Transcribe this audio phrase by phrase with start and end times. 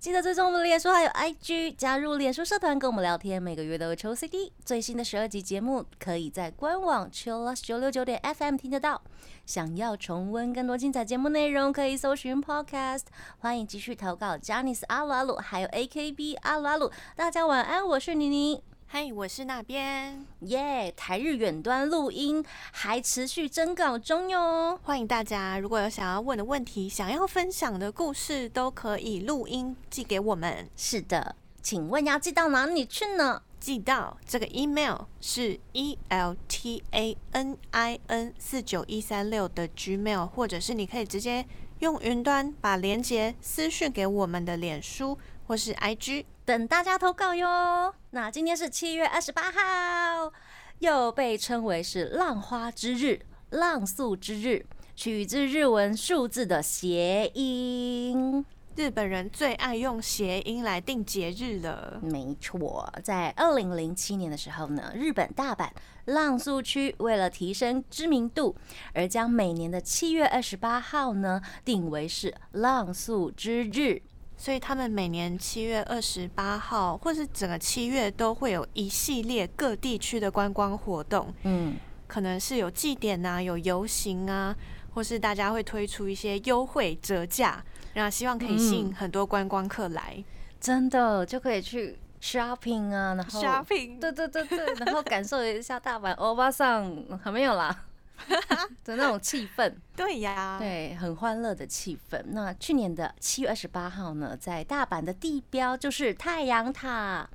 [0.00, 4.50] 记得追踪我们的脸书还有 IG，加入脸书社团跟我们聊天，每个月都会抽 CD。
[4.64, 9.02] 最新的十二集节目可以在官网 Chillus 九六九点 FM 听得到。
[9.44, 13.02] 想要重温更多精彩节目内容，可以搜寻 Podcast。
[13.40, 16.90] 欢迎继续投稿 j a n i c e 阿鲁阿鲁，还有 AKB 阿鲁阿鲁。
[17.14, 18.62] 大家晚安，我是妮妮。
[18.92, 20.92] 嗨，我是那边耶。
[20.96, 30.68] 台日远端录音还持续征稿中哟，欢迎大家，如果有想要问的问题、想要分享的故事，都可以录音寄给我们。
[30.74, 33.40] 是的，请问要寄到哪里去呢？
[33.60, 41.46] 寄到这个 email 是 e l t a n i n 四九一三六的 gmail，或者是你可以直接
[41.78, 45.16] 用云端把链接私讯给我们的脸书
[45.50, 46.26] 或是 IG。
[46.44, 47.92] 等大家投稿哟。
[48.10, 50.32] 那今天是七月二十八号，
[50.78, 53.20] 又被称为是浪花之日、
[53.50, 58.46] 浪速之日，取自日文数字的谐音。
[58.76, 61.98] 日本人最爱用谐音来定节日了。
[62.00, 65.68] 没错，在二零零七年的时候呢，日本大阪
[66.04, 68.54] 浪速区为了提升知名度，
[68.94, 74.00] 而将每年的七月二十八号呢定为是浪速之日。
[74.40, 81.30] 所以他们每年七月二十八号，或是整个七月都会有一系列各地区的观光活动。
[81.42, 84.56] 嗯，可能是有祭典啊，有游行啊，
[84.94, 90.24] 或是大家会推出一些优惠折价，然后希望可以吸引很多观光客来。
[90.58, 96.90] 真的就可以去 shopping 啊，然后 shopping，对对对对，然后感受一下大阪欧巴桑，
[97.22, 97.84] 还 没有啦。
[98.84, 102.22] 的那种气氛，对呀，对，很欢乐的气氛。
[102.28, 107.28] 那去年的七月二十八号呢，在大阪的地标就是太阳塔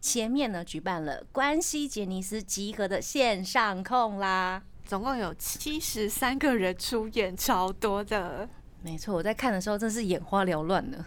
[0.00, 8.48] 前面呢，举办了关西杰尼斯集合的线上控啦，总共有七十三个人出演，超多的。
[8.82, 11.04] 没错，我在看的时候真是眼花缭乱呢。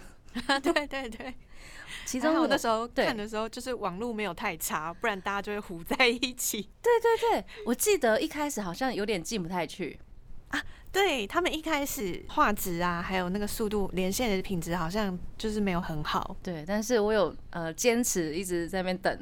[0.62, 1.34] 对 对对。
[2.06, 6.62] 其中我那时候看的时候，就是网络没有太差，不然大家就会糊在一起。
[6.82, 10.00] 对对对，我记得一开始好像有点进不太去
[10.50, 10.62] 啊。
[10.92, 16.36] 对他们一开始画质啊，还有那个速度、连线的品质，好像就是没有很好。
[16.44, 19.18] 对，但是我有呃坚持一直在那边等，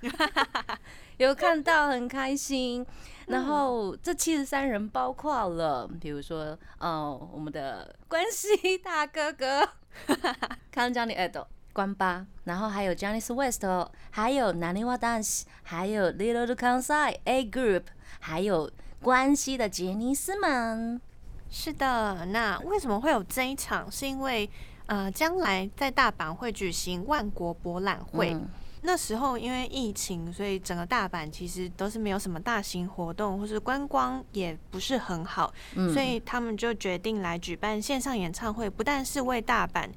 [1.18, 2.86] 有看到很开心。
[3.26, 9.68] 然后这七十三人包括了，比如说呃我们的关系大哥哥，
[10.72, 11.46] 康江的爱豆。
[11.72, 13.64] 关八，然后还有 Johnny's West，
[14.10, 17.84] 还有 Naniwa Dance，还有 Little Kansai A Group，
[18.18, 18.70] 还有
[19.02, 21.00] 关西的杰尼斯们。
[21.48, 23.90] 是的，那为什么会有这一场？
[23.90, 24.48] 是因为
[24.86, 28.36] 呃，将来在大阪会举行万国博览会，
[28.82, 35.52] 那时候因为疫情，所以整个大阪其实都是没有什么大型活动，或是观光也不是很好，
[35.92, 39.88] 所以他们就决定来举办线上演唱会，不但是为大阪。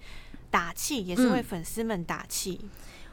[0.53, 2.62] 打气也是为粉丝们打气，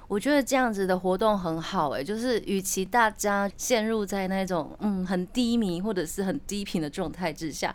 [0.06, 7.74] 我觉得这样子的活动很好哎，就是与其大家陷入在那种嗯很低迷或者是很低频的状态之下，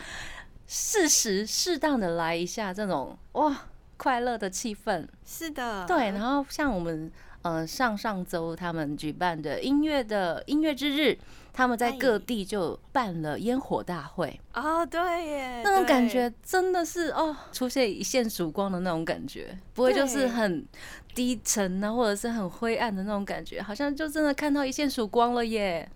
[0.68, 3.62] 适时适当的来一下这种哇
[3.98, 6.12] 快乐的气氛，是的，对。
[6.12, 7.12] 然后像我们
[7.42, 11.18] 呃上上周他们举办的音乐的音乐之日。
[11.56, 20.68] 他们在各地就办了烟火大会哦，对耶，那种感觉真的是哦，出现一线曙光的那种感觉，不会就是很
[21.14, 25.90] 低沉啊，或者是很灰暗的那种感觉，好像就真的看到一线曙光了耶。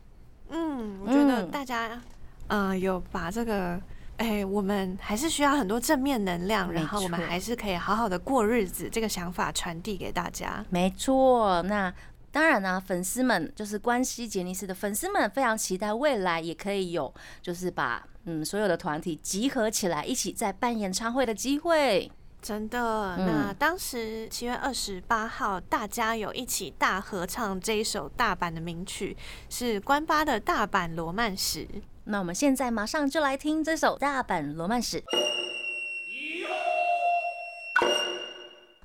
[0.50, 2.02] 嗯，我觉得大家
[2.48, 3.78] 嗯有把这个
[4.16, 10.64] 哎，我们还是需要很多正面能量，然后我们还是可以好好的过日子，这个想法传递给大家。
[10.69, 11.94] 没错，那。
[12.31, 22.12] 当然呢，粉丝们就是关西杰尼斯的粉丝们，非常期待未来也可以有，就是把嗯所有的团体集合起来，一起在办演唱会的机会。
[22.42, 29.18] 真的，那当时七月二十八号，大家有一起大合唱这一首大阪的名曲，
[29.50, 31.68] 是关八的大阪罗曼史。
[32.06, 35.04] 那我们现在马上就来听这首大阪罗曼史。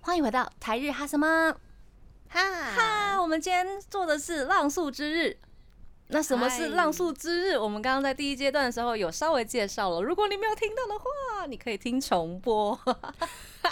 [0.00, 1.54] 欢迎回到台日哈什么？
[2.34, 5.38] 哈，我们今天做的是浪速之日。
[6.08, 7.56] 那什么是浪速之日？
[7.56, 10.02] 我们刚刚在第一阶段的时候有稍微介绍了。
[10.02, 12.78] 如果你没有听到的话，你可以听重播，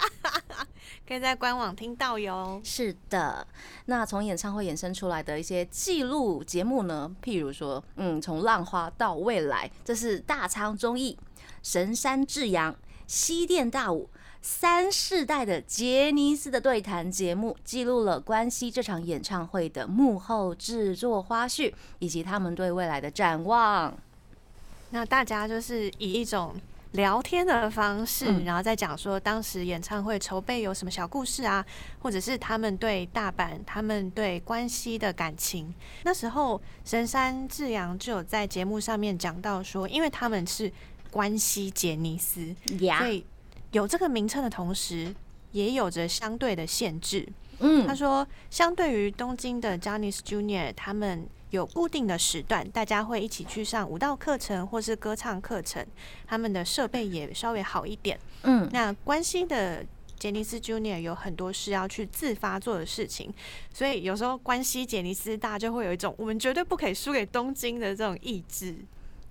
[1.07, 2.59] 可以在官网听到哟。
[2.63, 3.45] 是的，
[3.85, 11.19] 那从演唱会衍生出来的一些记录节目呢，譬如说，嗯，从浪花到未来，这是大仓忠义、
[11.61, 12.75] 神山智洋、
[13.05, 14.09] 西电大武。
[14.43, 23.97] 三世代的杰尼斯的对谈节目，记录了关西这场演唱会的幕后制作花絮，以及他们对未来的展望。
[24.91, 26.53] 那大家就是以一种。
[26.93, 31.65] 聊天的方式，然后再讲说当时演唱会筹备有什么小故事啊，
[32.03, 35.73] 或者是他们对大阪、他们对关西的感情。
[36.03, 40.71] 那时候神山智阳就有在节目上面讲到说，因为他们是
[41.09, 42.55] 关西杰尼斯，
[42.99, 43.25] 所以
[43.73, 45.13] 有这个名称的同时，
[45.51, 47.27] 也有着相对的限制。
[47.59, 51.27] 嗯，他说，相对于东京的 Johnny's Junior，他们。
[51.53, 55.85] 有固定的时段，大家会一起去上舞蹈课程或是歌唱课程，
[56.25, 58.19] 他们的设备也稍微好一点。
[58.41, 59.85] 嗯，那关西的
[60.17, 63.31] 杰尼斯 Junior 有很多是要去自发做的事情，
[63.71, 68.75] 所以有时候关西杰尼斯大家就会有一种我们绝对不可以输给东京的这种意志。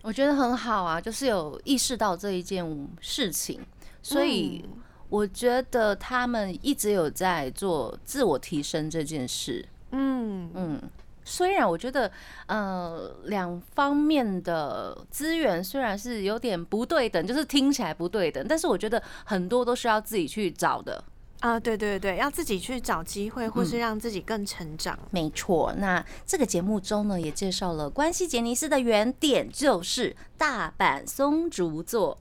[0.03, 2.65] 我觉得很好啊，就是有意识到这一件
[3.01, 3.61] 事情，
[4.03, 4.65] 所以
[5.09, 9.65] 我觉得他们一直有在做自我提升这件事。
[9.93, 10.81] 嗯嗯。
[11.25, 12.11] 虽然我觉得，
[12.47, 21.03] 呃，两方面的资源虽然是有点不对等，就是听起来不对等，但是我觉得很多都是要自己去找的
[21.39, 21.61] 啊。
[21.61, 24.99] 对对对，要自己去找机会，或是让自己更成长。
[25.13, 25.73] 没错。
[25.79, 32.19] 那这个节目中呢，也介绍了关西杰尼斯的原点，就是大阪松竹座。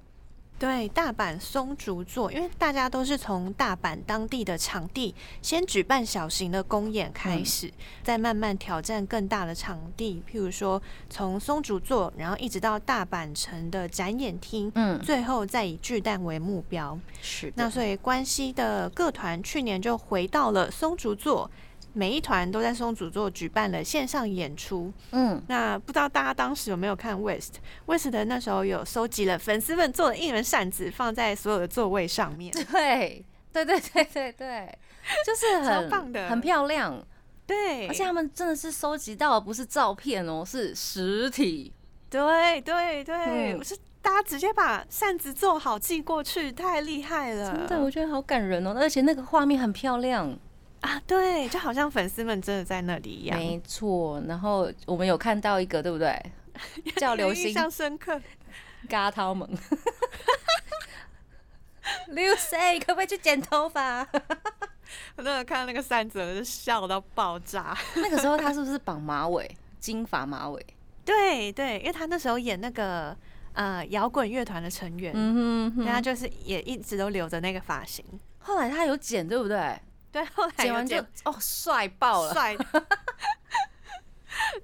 [0.61, 7.73] 对，大阪松竹座，因为大家都是从大阪当地的场地先举办小型的公演开始，
[8.03, 10.79] 再慢慢挑战更大的场地，譬如说
[11.09, 16.95] 从松竹座，然后一直到大阪城的展演厅，嗯，最后再以巨蛋为目标。
[17.23, 21.49] 是，那所以关西的各团去年就回到了松竹座。
[21.93, 32.51] 每一团都在松竹座举办了线上演出，嗯，那不知道大家当时有没有看 West？West 的那时候有收集了粉丝们做的应援扇子，放在所有的座位上面。
[32.71, 34.79] 对，对对对对对，
[35.25, 37.05] 就是很棒的，很漂亮。
[37.45, 41.73] 对，而且他们真的是收集到的不是照片哦，是实体。
[42.09, 47.51] 对对对，我是大家直接把扇子做好寄过去，太厉害了。
[47.51, 50.37] 真的，我觉得好感人哦，而且那个画面很漂亮。
[50.81, 53.37] 啊，对，就好像粉丝们真的在那里一样。
[53.37, 56.19] 没错，然后我们有看到一个，对不对？
[56.97, 58.19] 叫流星，印象深刻。
[58.89, 59.47] 嘎涛蒙，
[62.07, 64.01] 刘 C 可不可以去剪头发？
[65.15, 67.77] 我那个看到那个三折，就笑到爆炸。
[67.95, 69.49] 那个时候他是不是绑马尾，
[69.79, 70.65] 金发马尾？
[71.05, 73.15] 对对，因为他那时候演那个
[73.53, 78.03] 呃摇滚乐团的成员，嗯哼，他就是也一直都留着那个发型。
[78.39, 79.79] 后来他有剪，对不对？
[80.11, 82.57] 对，后来剪完就哦，帅爆了，帅。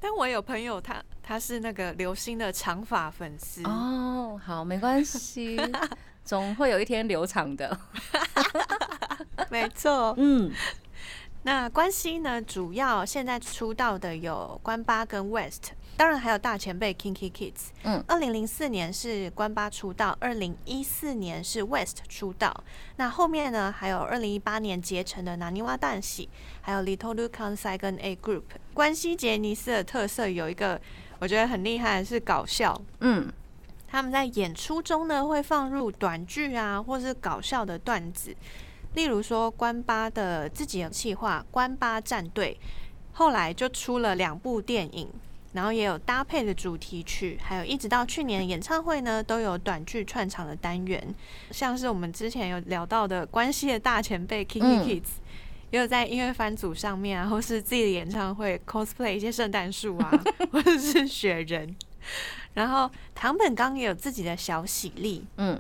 [0.01, 4.39] 但我有朋友，他他是那个流星的长发粉丝哦。
[4.43, 5.57] 好，没关系，
[6.23, 7.79] 总会有一天留长的。
[9.49, 10.51] 没错，嗯。
[11.43, 12.41] 那关西呢？
[12.41, 15.71] 主要现在出道的有关八跟 West。
[15.97, 22.63] 当然还有大前辈 Kinky Kids，嗯，二零零四年是关八出道，二零一四年是 West 出道。
[22.97, 26.29] 那后面呢，还有二零一八年结成的南泥洼蛋喜，
[26.61, 28.43] 还有 Little Luke 跟 A Group。
[28.75, 30.79] 关西杰尼斯的特色有一个，
[31.17, 32.79] 我觉得很厉害，是搞笑。
[32.99, 33.33] 嗯，
[33.87, 38.35] 他们在演出中呢，会放入短剧啊，或是搞笑的段子，
[38.93, 42.55] 例如说关八的自己的企划《关八战队》，
[43.13, 45.09] 后来就出了两部电影。
[45.57, 51.03] 然后也有搭配的主题曲，还有一直到去年演唱会呢，都有短剧串场的单元，
[51.49, 55.17] 像是我们之前有聊到的关系的大前辈 Kinki Kids，
[55.71, 60.11] 也有在音乐番组上面啊，或是自己的演唱会 cosplay 一些圣诞树啊，
[60.53, 61.75] 或者是雪人。
[62.53, 65.59] 然后唐本刚也有自己的小喜力，嗯。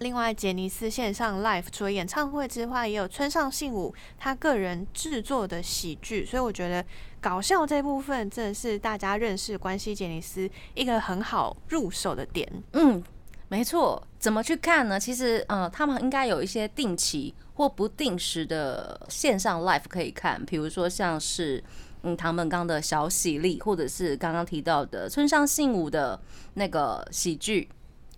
[0.00, 6.84] 另外，杰尼斯线上 live 除了演唱会之外，也有村上信五他个人制作的喜剧，所以我觉得
[7.20, 12.50] 搞笑这部分真的是大家认识关西杰尼斯一个很好入手的点。
[12.72, 13.02] 嗯，
[13.48, 14.02] 没错。
[14.18, 14.98] 怎么去看呢？
[14.98, 21.62] 其实，呃，他们应该有一些定期或不定时的线上 live 可以看，比如说像是
[22.02, 26.20] 嗯唐本刚的小喜力，或者是刚刚提到的村上信五的
[26.54, 27.68] 那个喜剧。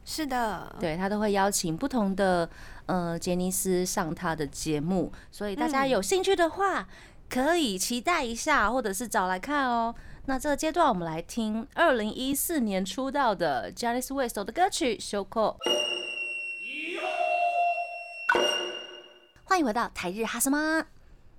[0.02, 2.48] 是的，对他都会邀请不同的
[2.86, 6.88] 呃杰尼斯上他的节目，所以大家有兴趣的话
[7.30, 9.94] 可以期待一下，或者是找来看哦。
[10.26, 15.56] 那这个阶段我们来听二零一四年出道的 j a n i c e West 的歌曲《修扣》。
[19.44, 20.84] 欢迎回到台日哈什么？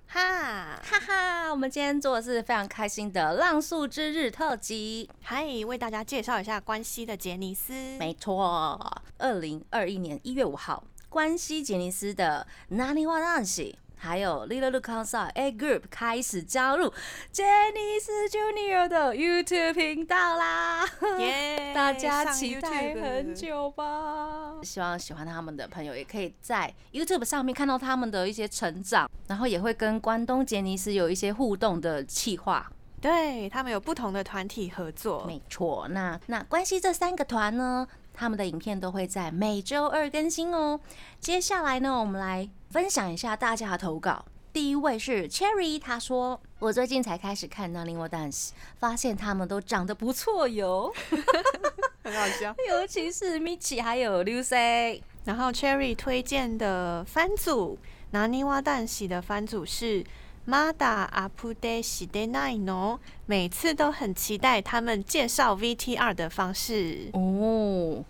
[0.06, 1.50] 哈哈哈！
[1.50, 7.72] 我们今天做的是非常开心的浪速之日特辑，嗨，为大家介绍一下关西的杰尼斯。
[7.98, 13.74] 没错，二零二一年一月五号，关西杰尼斯的 Nani wa Danshi。
[14.02, 16.92] 还有 Little Look Outside A Group 开始加入
[17.30, 20.84] 杰尼斯 Junior 的 YouTube 频道啦！
[21.20, 21.70] 耶！
[21.72, 24.56] 大家期待很久吧？
[24.64, 32.68] 希望喜欢他们的朋友也可以在 YouTube 上面看到他们的一些成长，然后也会跟关东杰尼斯有一些互动的企划。
[33.00, 35.86] 对他们有不同的团体合作，没错。
[35.90, 37.86] 那那关系这三个团呢？
[38.14, 40.78] 他们的影片都会在每周二更新哦。
[41.18, 44.24] 接下来呢，我们来分享一下大家的投稿。
[44.52, 48.48] 第一位是 Cherry，他说：“我最近才开始看《那令我 dance》，
[48.78, 50.92] 发现他们都长得不错哟，
[52.02, 52.54] 很好笑。
[52.70, 55.02] 尤其是 Michi 还有 Lucy。
[55.24, 57.78] 然后 Cherry 推荐的番组
[58.10, 60.02] 《拿尼瓦蛋喜》的番组是。”
[60.44, 68.04] 马达阿普德西德奈诺，每次都很期待他们介绍 VTR 的方式哦。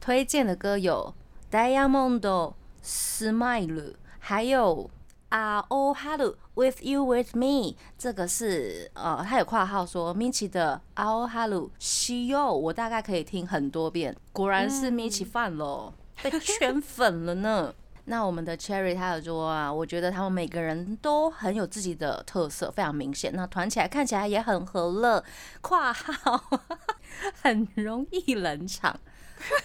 [0.00, 1.12] 推荐的歌有
[1.54, 2.20] 《Diamond》、
[2.86, 4.88] 《Smile》，还有
[5.36, 7.72] 《啊哦哈鲁 With You With Me》。
[7.98, 14.16] 这个是呃，他有括号说 Michi 的《啊哦哈鲁西柚》，我大概可以听很多遍。
[14.32, 17.74] 果然是 Michi 饭喽，被圈粉了呢。
[18.08, 23.32] 那我们的 Cherry 他有说啊，我觉得他们每个人都很有自己的特色，非常明显。
[23.34, 25.24] 那团起来看起来也很和乐，
[25.60, 26.40] 括号
[27.42, 28.96] 很容易冷场。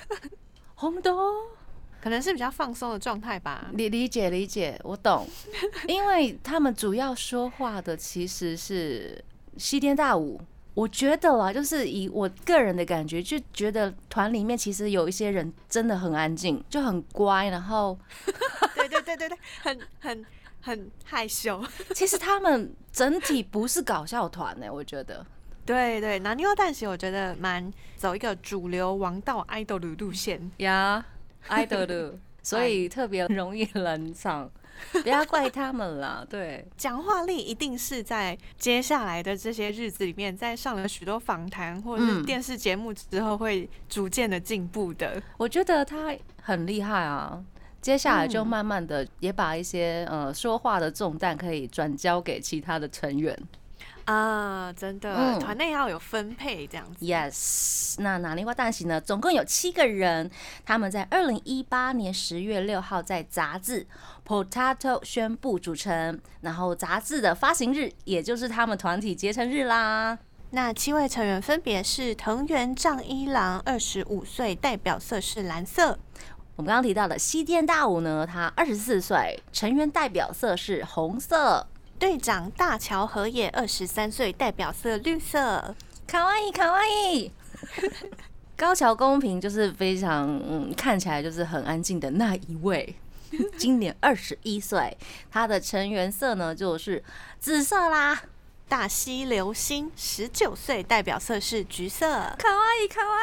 [0.73, 1.13] 红豆
[2.01, 3.69] 可能是比较放松的状态吧。
[3.73, 5.27] 理理解理解，我懂。
[5.87, 9.23] 因为他们主要说话的其实是
[9.57, 10.41] 西天大舞。
[10.73, 17.99] 我觉得啦，就是以我个人的感觉，就觉得团里面其实有一些人真的很安静，就很乖，然后，
[18.75, 20.25] 对对对对对，很很
[20.61, 21.61] 很害羞。
[21.93, 25.25] 其实他们整体不是搞笑团呢，我觉得。
[25.65, 31.05] 对对，拿妞蛋鞋，我觉得蛮走一个主流王道 idol 的路线呀
[32.43, 34.49] 所以特别容易冷场。
[35.03, 45.21] 不要怪他们啦，对，讲话力一定是在接下来的这些日子里面，在上了许多访谈或者是电视节目之后，会逐渐的进步的。
[45.37, 47.43] 我觉得他很厉害啊，
[47.79, 53.37] 接下来就慢慢的也把一些呃说话的重担可以转交给其他的成员。
[54.11, 57.05] 啊，真的，团内要有分配这样子。
[57.05, 58.99] Yes，那哪里花大喜呢？
[58.99, 60.29] 总共有七个人，
[60.65, 63.87] 他们在二零一八年十月六号在杂志
[64.27, 70.19] 《Potato》宣布组成，然后杂志的发行日也就是他们团体结成日啦。
[70.49, 75.97] 那七位成员分别是藤原丈一郎，二十五岁，代表色是蓝色。
[76.57, 81.65] 我们刚刚提到的西电大武呢，他二十四岁，成员代表色是红色。
[82.01, 85.75] 队长大桥和也二十三岁，代表色绿色。
[86.07, 87.31] 卡哇伊，卡哇伊。
[88.57, 92.95] 高桥公平就是非常嗯，看起来就是很安静的那一位。
[93.55, 94.97] 今年二十一岁，
[95.29, 97.03] 他的成员色呢就是
[97.39, 98.23] 紫色啦。
[98.67, 102.07] 大西流星十九岁，代表色是橘色。
[102.09, 103.15] 卡哇伊，卡哇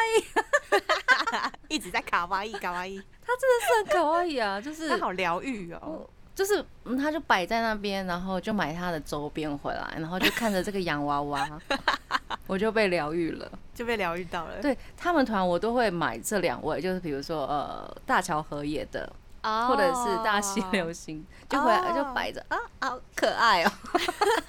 [1.66, 2.97] 伊， 一直在卡哇伊，卡哇伊。
[3.26, 6.08] 他真的是很卡哇伊啊，就是他好疗愈哦。
[6.38, 11.61] 就是，嗯，他就摆在那边，然后就买他的周边回来，然后就看着这个洋娃娃，
[12.47, 14.62] 我就被疗愈了，就被疗愈到了。
[14.62, 23.73] 对他们团，我都会买这两位，就是比如说呃大桥和也的，或者是大西流星，就回来就摆着啊，好可爱哦。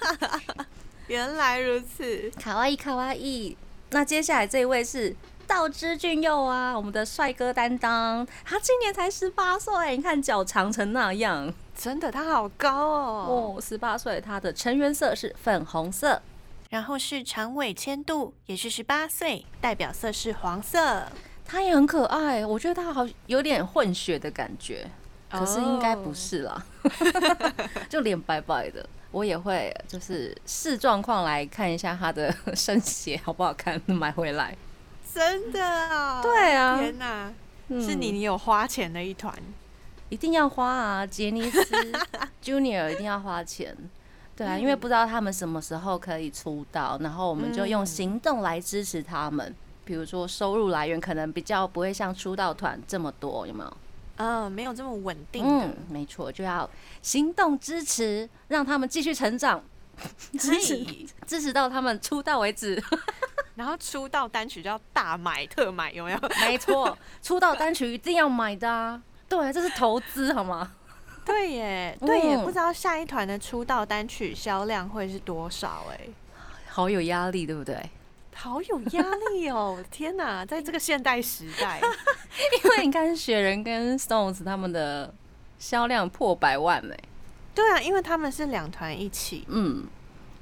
[1.08, 3.56] 原来如此，卡哇伊卡哇伊。
[3.90, 5.16] 那接下来这一位是。
[5.50, 13.54] 道之俊佑啊，我们的帅哥担当，他今年才十八岁，你看脚长成那样，真的他好高哦。
[13.56, 16.20] 哦，十八岁，他的成员色是粉红色，
[16.68, 21.06] 然后是长尾千度，也是十八岁，代表色是黄色，
[21.46, 24.86] 他也很可爱，我觉得他好有点混血的感觉，
[25.30, 26.62] 可是应该不是啦，
[27.88, 34.54] 就脸白白的，我也会就是视状况来看一下他的 身鞋好不好看，买回来。
[35.12, 36.20] 真的啊！
[36.22, 36.78] 对啊！
[36.78, 37.32] 天哪，
[37.68, 39.34] 是你，你有花钱的一团，
[40.10, 41.06] 一定要花啊！
[41.06, 41.60] 杰尼斯
[42.44, 43.74] Junior 一定要花钱，
[44.36, 49.54] 对啊，因为不知道他们什么时候可以出道，然后我们就用行动来支持他们。
[49.84, 53.76] 比如说收入来源可能比较不会像出道团这么多，有没有？
[54.16, 55.44] 嗯，没有这么稳定。
[55.44, 56.68] 嗯，没错，就要
[57.02, 59.62] 行动支持，让他们继续成长，
[60.38, 60.84] 支持
[61.26, 62.80] 支持到他们出道为止。
[63.56, 66.18] 然后出道单曲就要大买特买，有没有？
[66.40, 69.02] 没错，出道单曲一定要买的啊！
[69.30, 70.72] 对，这是投资，好吗？
[71.24, 75.86] 对耶，对耶，不知道下一团的出道单曲销量会是多少？
[75.92, 76.00] 哎，
[76.68, 77.78] 好有压力，对不对？
[78.34, 79.82] 好有压力哦！
[79.90, 81.80] 天哪，在这个现代时代，
[82.64, 85.14] 因为你看雪人跟 Stones 他们的
[85.58, 86.98] 销量破百万嘞。
[87.54, 89.44] 对啊，因为他们是两团一起。
[89.48, 89.86] 嗯，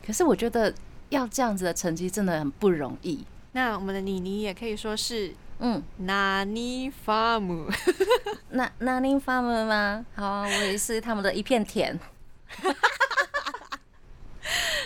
[0.06, 0.72] 可是我觉得
[1.08, 3.24] 要这样子的成绩真的很不容易。
[3.52, 7.68] 那我们的妮妮也可以说是嗯，Nani Farm，
[8.50, 10.06] 那 Nani Farm 吗？
[10.14, 11.98] 好啊，我也是他们的一片田。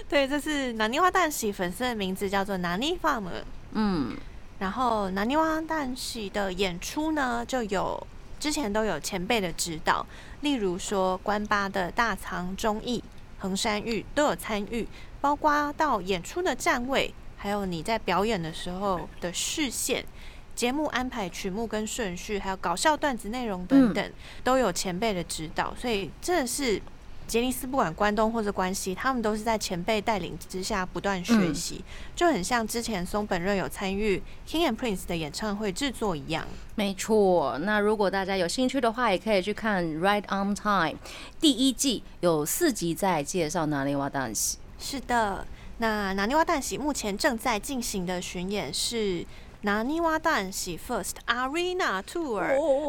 [0.09, 3.25] 对，这是南泥花旦喜粉丝的名字叫做南泥 farm。
[3.73, 4.17] 嗯，
[4.59, 8.07] 然后南泥花旦喜的演出呢，就有
[8.41, 10.05] 之前都有前辈的指导，
[10.41, 13.03] 例如说关八的大藏忠义、
[13.39, 14.87] 横山玉都有参与，
[15.21, 20.05] 包括到演出的站位，还有你在表演的时候的视线、
[20.55, 24.13] 节目安排曲目跟顺序，还有搞笑段子内容等等，
[24.45, 26.81] 都有前辈的指导，所以真的是。
[27.25, 31.83] 杰尼斯不管关东或者关西，他们都是在前辈带领之下不断学习，
[32.15, 36.45] 就很像之前松本润有参与 King and Prince 的演唱会制作一样。
[36.75, 40.91] 没错，那如果大家有兴趣的话，也可以去看《Right on Time》
[41.41, 44.59] 第一季，有四集在介绍哪里瓦旦喜。
[44.79, 45.47] 是的，
[45.79, 49.25] 那哪里瓦旦喜目前正在进行的巡演是。
[49.65, 52.41] 拿尼瓦旦喜 First Arena Tour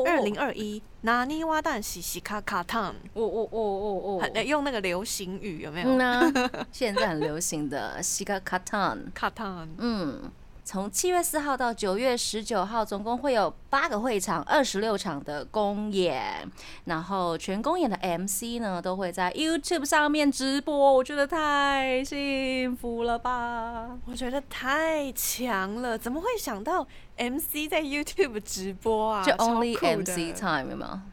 [0.08, 3.60] 二零二一，拿尼瓦旦喜西卡卡烫，哦哦哦。
[3.60, 5.89] 哦哦，用那个流行语有没有？
[6.72, 10.32] 现在很流行的西卡卡烫，卡烫，嗯。
[10.65, 16.50] 从七月四号到九月十九号，总共会有八个会场，二十六场的公演。
[16.86, 20.93] 然后全公演的 MC 呢，都会在 YouTube 上面直播。
[20.93, 23.89] 我觉得太幸福了吧！
[24.05, 29.24] 我觉得太强了，怎么会想到 MC 在 YouTube 直播啊？
[29.24, 31.03] 就 Only MC Time 吗？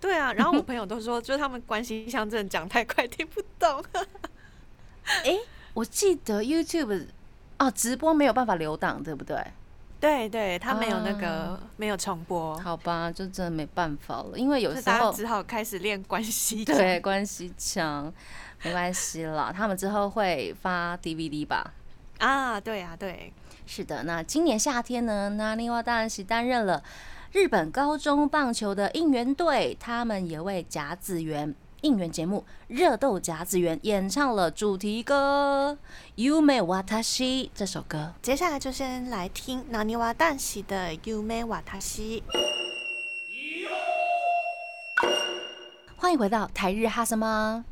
[0.00, 0.32] 对啊。
[0.32, 3.84] 然后我 朋友都说，就是他们关系像真的讲太快，听不懂。
[5.24, 5.38] 哎，
[5.74, 7.08] 我记得 YouTube。
[7.58, 9.36] 哦，直播没有办法留档，对不对？
[10.00, 18.12] 对对，他没有那个没有重播，好吧，就真的没办法了，因为有时候只好开始练关系， 对关系强，
[18.62, 21.72] 没关系了， 他们之后会发 DVD 吧？
[22.18, 23.32] 啊，对啊，对，
[23.64, 26.82] 是的，那今年夏天呢，那另外当然是担任了
[27.32, 31.54] 日本高中棒球的应援队，他们也为甲子园。
[31.84, 35.76] 应援节目《热豆夹子园》演唱了主题歌
[36.18, 38.14] 《Yume Watashi》这首歌。
[38.22, 42.22] 接下来就先来听纳尼瓦旦喜的《Yume Watashi》。
[45.98, 47.62] 欢迎回到台日哈什么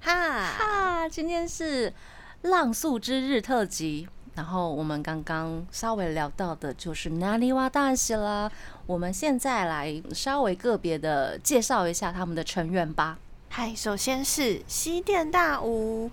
[0.00, 0.12] 哈
[0.58, 1.94] 哈，今天是
[2.42, 4.06] 浪速之日特辑。
[4.34, 8.52] 然后我们刚刚稍微聊到的就是纳尼瓦旦喜啦。
[8.84, 13.16] 我们现在来稍微个别的介绍一下他们的成员吧。
[13.48, 16.10] 嗨，首先是西电大吾，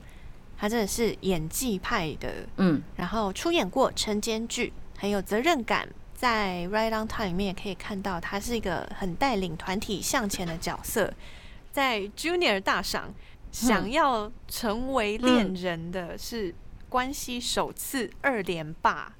[0.57, 11.13] 他真的是演技派的，嗯，然后出演过晨间剧，很有责任感，在《Right on Time》里面也可以看到，他是一个很带领团体向前的角色。
[11.73, 13.13] 在 Junior 大赏，
[13.51, 16.55] 想要成为恋人的是
[16.87, 19.13] 关系首次二连霸，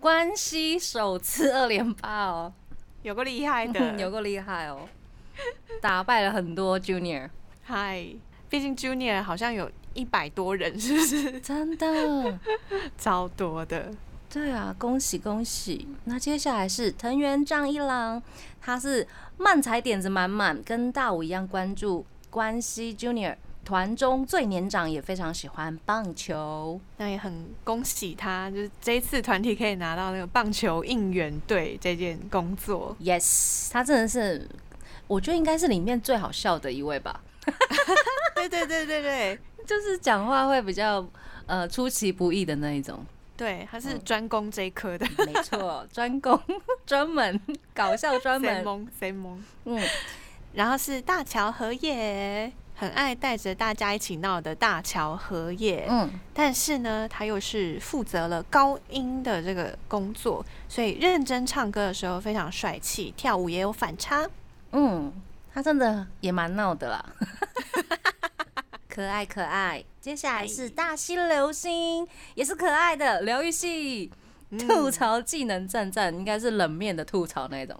[0.00, 2.52] 关系首次二连霸哦，
[3.02, 4.88] 有个厉害的， 有个厉害哦，
[5.82, 7.28] 打败了很多 Junior。
[7.68, 8.06] 嗨，
[8.48, 11.40] 毕竟 Junior 好像有一百多人，是不是？
[11.40, 12.38] 真的，
[12.96, 13.92] 超多的。
[14.30, 15.88] 对啊，恭喜恭喜！
[16.04, 18.22] 那接下来是藤原丈一郎，
[18.60, 19.04] 他是
[19.36, 26.80] 漫才点子满满，跟大武一样关注关西 Junior 团中最年长，也非常喜欢棒球。
[26.98, 32.96] 那也很恭喜他，就是这一次团体可以拿到那个棒球应援队这件工作。
[33.02, 34.48] Yes，他真的是，
[35.08, 37.22] 我觉得应该是里面最好笑的一位吧。
[38.34, 41.06] 对 对对对对，就是讲话会比较
[41.46, 43.04] 呃出其不意的那一种。
[43.36, 46.40] 对，他是专攻这一科的，没错，专攻
[46.86, 47.38] 专门
[47.74, 48.50] 搞笑专门。
[48.56, 49.44] 谁蒙谁蒙？
[49.64, 49.82] 嗯，
[50.54, 55.86] 然后是大桥和也，很爱带着大家一起闹的大桥和也。
[55.90, 64.26] 嗯，但是呢，他又是负责了高音的这个工作，所以认真唱歌的时候非常帅气，跳舞也有反差。
[64.72, 65.12] 嗯。
[65.56, 67.02] 他真的也蛮闹的啦，
[68.90, 69.82] 可爱可爱。
[70.02, 74.12] 接下来是大西流星，也是可爱的疗愈系，
[74.58, 77.74] 吐槽技能赞赞，应该是冷面的吐槽那种。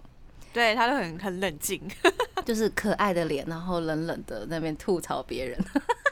[0.51, 1.79] 对他都很很冷静，
[2.43, 5.63] 就是可爱的脸，然后冷冷的那边吐槽别人。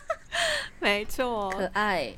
[0.77, 2.13] 没错，可爱。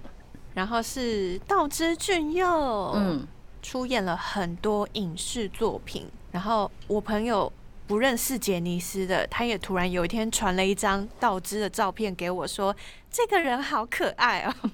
[0.54, 3.26] 然后是道之俊佑，嗯，
[3.62, 6.06] 出演了很多影视作品。
[6.34, 7.50] 然后我朋友。
[7.88, 12.76] 不认识杰尼斯的，他也突然有一天传了一张道之的照片给我，说
[13.10, 14.54] ：“这个人好可爱哦。”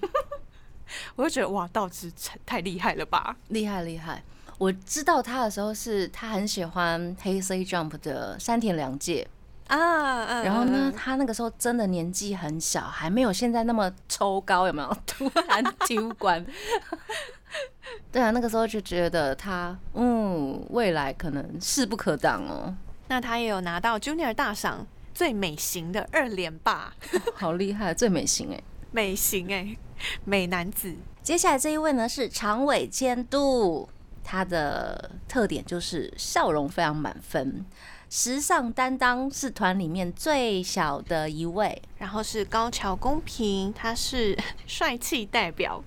[1.15, 2.11] 我就觉得哇，道之
[2.45, 3.35] 太厉害了吧！
[3.49, 4.23] 厉害厉害！
[4.57, 9.27] 我知道他的时候是他很喜欢黑 C Jump 的山田凉介
[9.67, 14.97] 啊，然后呢，他那个时候真的年纪很小，还没有现在那么抽高，有没有？
[15.07, 16.45] 突然丢关。
[18.11, 22.73] 对啊，那个时候就觉得他，嗯，未来可能势不可挡哦。
[23.13, 26.91] 那他也有拿到 Junior 大赏最美型的二连霸，
[27.37, 28.59] 好厉害，最美型哎，
[28.91, 29.77] 美型哎，
[30.25, 30.95] 美男子。
[31.21, 33.87] 接下来这一位呢是长尾监督，
[34.23, 37.63] 他的特点就是笑容非常满分，
[38.09, 45.83] 时尚担当是团里面最小的一位，然后是高桥公平，他是 帅气代表。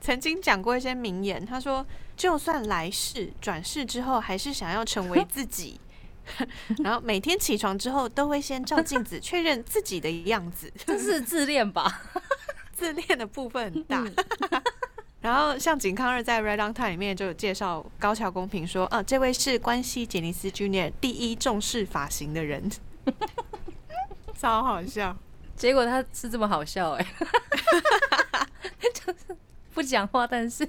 [0.00, 1.84] 曾经讲过一些名言，他说
[2.16, 5.80] ：“就算来世转世之后，还是想要成为自己。
[6.82, 10.72] 然后每天起床之后，都会先照镜子确认自己的样子。
[10.86, 12.02] 这是自恋吧？
[12.72, 14.04] 自恋的部分很大。
[15.20, 22.70] 然后像井康二在《Red On Time》里面就有介绍高桥公平说：‘啊，这位是关西杰尼斯 Junior 第一重视发型的人。’
[24.38, 25.16] 超好笑。
[25.56, 27.06] 结果他是这么好笑哎，
[28.94, 29.36] 就是。”
[29.72, 30.66] 不讲话，但是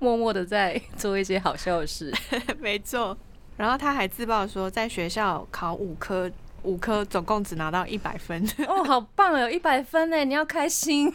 [0.00, 2.12] 默默的在做一些好笑的事。
[2.58, 3.16] 没错，
[3.62, 6.28] 然后他还自曝说，在学校考五科，
[6.64, 8.44] 五科总共只拿到一百分。
[8.66, 11.14] 哦，好棒哦，一百分呢，你要开心。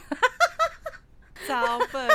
[1.45, 2.07] 超笨，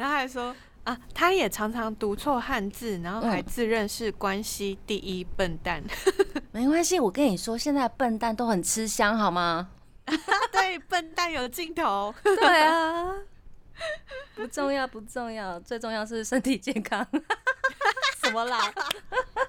[0.00, 5.84] 然后还说啊，他也常常读错汉字，然后还自认是关系第一笨蛋。
[6.50, 9.68] 没关系，我跟你说，现在笨蛋都很吃香，好吗？
[10.50, 12.14] 对，笨蛋有镜头。
[12.22, 13.14] 对啊。
[14.34, 17.06] 不重要，不重要，最重要是身体健康。
[18.22, 18.72] 什么啦？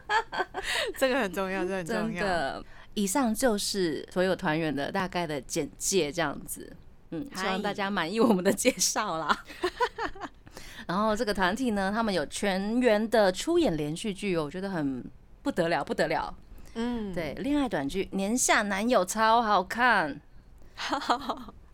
[0.97, 2.23] 这个很重要， 这很重要。
[2.23, 6.75] 的，以上就是所有团员的大概的简介，这样子。
[7.11, 9.45] 嗯，希望大家满意我们的介绍啦。
[10.87, 15.03] 然后这个团体呢，他们有全员的出演连续剧，我觉得很
[15.41, 16.35] 不得了，不得了。
[16.75, 20.19] 嗯，对，恋爱短剧《年下男友》超好看。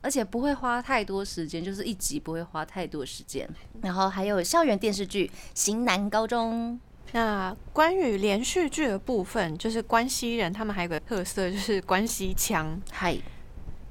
[0.02, 3.48] 而且不会花太多时间，就是一集不会花太多时间。
[3.82, 6.74] 然后还有校园电视剧《型男高中》。
[7.14, 12.82] 那关于连续剧的部分，就是关西人他们还有个特色，就是关西腔。
[12.90, 13.18] 嗨，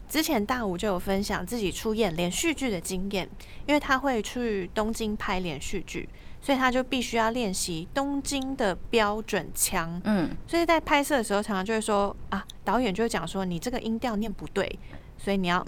[0.08, 3.28] 之前大武就有分享自己出演连续剧的经验，
[3.66, 6.08] 因为他会去东京拍连续剧，
[6.40, 10.00] 所以他就必须要练习东京的标准腔。
[10.04, 14.78] 嗯，所以在拍摄的时候，常常就会说啊，导演就会讲说你这个音调念不对，
[15.16, 15.64] 所以你要。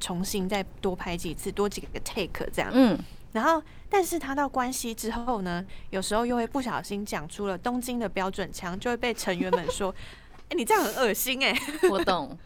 [0.00, 2.70] 重新再多拍几次，多几个 take 这样。
[2.72, 2.98] 嗯，
[3.32, 9.94] 然后，但是他到关西之后呢，有时候又会不小心讲出了东京的标准腔，就会被成员们说
[10.48, 11.54] ：“哎，你这样很恶心哎。
[11.90, 12.36] ”我懂，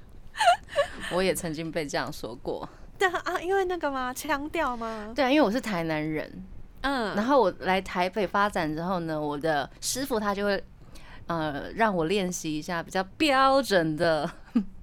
[1.12, 2.68] 我也曾经被这样说过。
[2.98, 4.12] 对啊，因为那个吗？
[4.12, 5.12] 腔调吗？
[5.14, 6.44] 对啊，因为我是台南人。
[6.82, 10.64] 嗯，然后我来台北发展之后呢，我的师傅他就会
[11.26, 14.30] 呃让我练习一下比较标准的。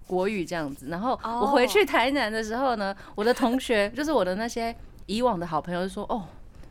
[0.08, 4.74] 国语这样子，然后我回去台南的时候呢，我的同学就是我的那些
[5.06, 6.24] 以往的好朋友就说：“哦，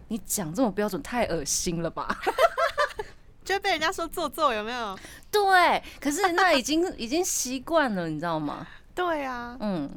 [0.08, 2.08] 你讲这种标准太恶心了吧？
[3.44, 4.98] ”就被人家说做作，有没有？
[5.30, 8.66] 对，可是那已经 已经习惯了，你知道吗？
[8.94, 9.88] 对啊，嗯，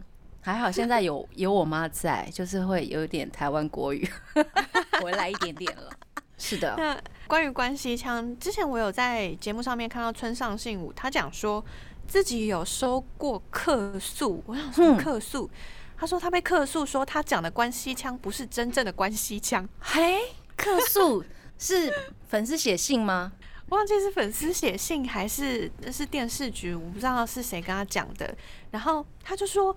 [0.41, 4.07] 还好现在有有我妈在，就是会有点台湾国语
[5.01, 5.89] 回来一点点了。
[6.37, 6.75] 是的。
[6.77, 6.97] 那
[7.27, 11.63] 关于关西腔，之前我有在节目上面看到村上信武，他讲说。
[12.09, 15.47] 自己有收过客诉，我想说客诉，
[15.95, 19.69] 他说他被客诉说他讲的关西腔不是真正的关西腔。
[19.79, 20.17] 嘿，
[20.57, 21.23] 客诉
[21.59, 21.93] 是
[22.27, 23.31] 粉丝写信吗？
[23.69, 28.35] 忘记是粉丝写信还是是电视局，我不知道是谁跟他讲的。
[28.71, 29.75] 然后他就说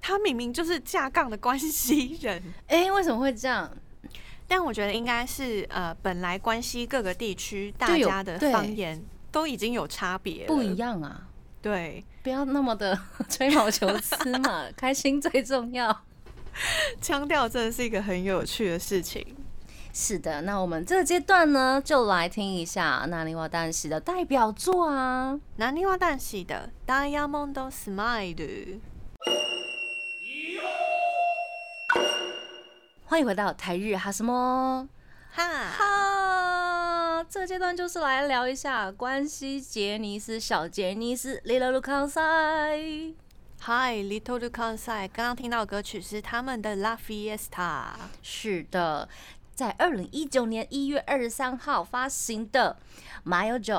[0.00, 3.70] 他明明就是架杠的关系人， 哎，为什么会这样？
[4.48, 11.27] 但我觉得应该是呃，本来关西各个地区大家的方言都已经有差别，不一样啊。
[11.60, 16.04] 对，不要那么的 吹毛求疵嘛，开心最重要。
[17.00, 19.36] 腔调真的是一个很有趣的事情。
[19.92, 28.34] 是的，那我们这个阶段呢，就来听一下南尼瓦旦喜的代表作啊，南尼瓦旦喜的《Diamond Smile》。
[33.06, 34.88] 欢迎回到台日哈什么
[35.32, 36.17] 哈。
[37.30, 43.12] 这个阶段就是来聊一下关西杰尼斯小杰尼斯 Little Kansai。
[43.60, 47.88] Hi，Little l Kansai，刚刚听到歌曲是他们的 La Fiesta。
[48.22, 49.10] 是的，
[49.54, 52.78] 在二零一九年一月二十三号发行的
[53.30, 53.74] 《Mile 九》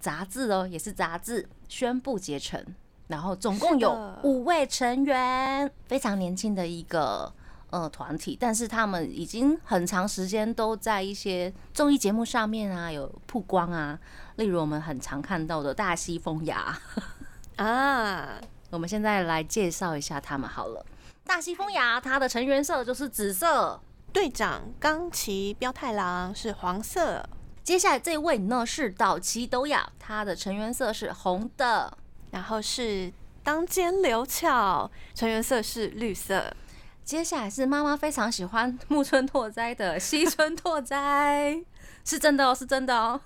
[0.00, 2.64] 杂志哦，也是杂志宣布结成，
[3.08, 7.30] 然后总共有五位成员，非常年轻的一个。
[7.74, 13.98] 呃团体，但是他们已经很长时间都在一些综艺节目上面啊有曝光啊，
[14.36, 16.78] 例如我们很常看到的大西风雅
[17.56, 18.40] 啊。
[18.70, 20.84] 我们现在来介绍一下他们好了。
[21.24, 23.80] 大西风雅它的成员色就是紫色，
[24.12, 27.24] 队长冈崎彪太郎是黄色。
[27.62, 31.96] 接下来这位呢是岛崎斗雅，他的成员色是红的，
[32.32, 36.52] 然后是当间流巧，成员色是绿色。
[37.04, 41.62] 接下来是妈妈非常喜欢木村拓哉的西村拓哉，
[42.02, 43.20] 是真的哦，是真的哦，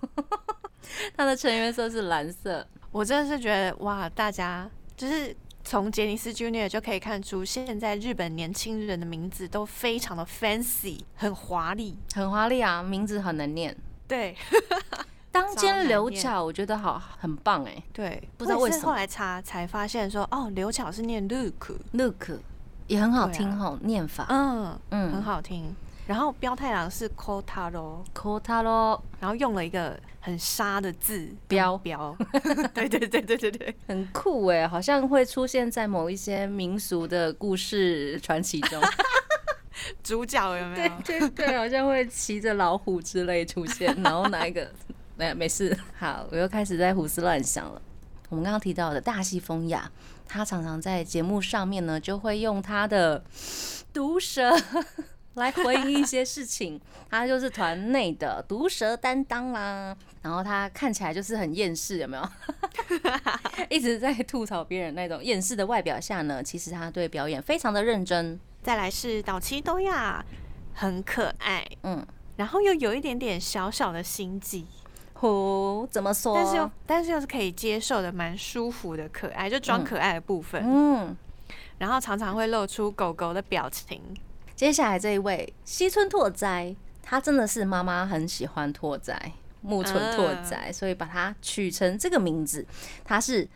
[1.17, 2.67] 他的成员色是蓝色。
[2.91, 13.77] 我真的是觉得哇，大家就是从杰尼斯 Junior 就可以看出，现在日本年轻人的名字都非常的 fancy，很华丽，很华丽啊，名字很能念。
[14.09, 14.35] 对，
[15.31, 17.81] 当间刘巧，我觉得好很棒哎。
[17.93, 22.41] 对，不知道为什么后来查才发现说，哦，刘巧是念 Look，Look
[22.89, 25.73] 也很好听吼，念法，嗯嗯，很好听。
[26.07, 32.17] 然后标太郎是 Kotaro，Kotaro，然后用了一个很沙的字标标，
[32.73, 38.83] 对对对对对对，很酷哎，好像会出现在某一些民俗的故事传奇中。
[40.03, 40.93] 主角有没有？
[41.05, 44.67] 对对对，好像会骑着老虎之类出现， 然后拿一个，
[45.15, 45.77] 没没事。
[45.99, 47.81] 好，我又开始在胡思乱想了。
[48.31, 49.91] 我们刚刚提到的大西风雅，
[50.29, 53.25] 他常常在节目上面呢，就会用他的
[53.93, 54.55] 毒舌
[55.35, 56.81] 来回应一些事情。
[57.11, 59.97] 他就是团内的毒舌担当啦。
[60.21, 62.29] 然后他看起来就是很厌世，有没有？
[63.71, 68.39] 一直在吐槽别人那种厌世的外表下呢，其实他对表演非常的认真。
[68.63, 70.23] 再来是岛崎东亚，
[70.75, 72.05] 很可爱，嗯，
[72.37, 74.67] 然后又有一点点小小的心机，
[75.21, 76.35] 哦，怎么说？
[76.35, 81.17] 但是又但是又是可以接受的，蛮舒服的可爱，就装可爱的部分，嗯，
[81.79, 84.01] 然后常常会露出狗狗的表情。
[84.55, 92.67] 接下来这一位西村拓哉，他真的是妈妈很喜欢拓哉木村拓哉，所以把他取成这个名字，
[93.05, 93.49] 他是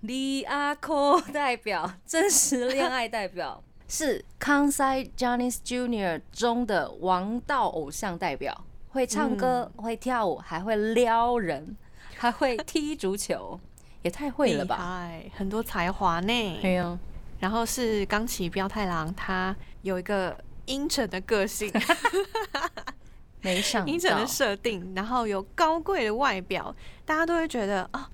[0.00, 3.62] 李阿科代表，真实恋爱代表。
[3.88, 11.76] 是康塞 Johnny's Junior 中的王道偶像代表，会唱歌，会跳舞，还会撩人，
[12.16, 13.58] 还会踢足球，
[14.02, 15.10] 也太会了吧！
[15.34, 16.58] 很多才华呢。
[16.60, 16.98] 对啊，
[17.40, 21.72] 然后是冈崎彪太郎，他有一个阴沉的个性，
[23.40, 26.74] 没想阴沉的设定，然后有高贵的外表，
[27.04, 28.08] 大家都会觉得啊。